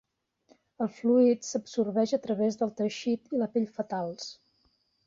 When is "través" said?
2.27-2.59